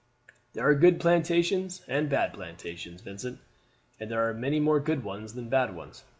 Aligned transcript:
"There 0.53 0.67
are 0.67 0.73
good 0.73 0.99
plantations 0.99 1.83
and 1.87 2.09
bad 2.09 2.33
plantations, 2.33 3.01
Vincent; 3.03 3.39
and 3.99 4.09
there 4.09 4.27
are 4.27 4.33
many 4.33 4.59
more 4.59 4.79
good 4.79 5.03
ones 5.03 5.35
than 5.35 5.47
bad 5.47 5.75
ones. 5.75 6.03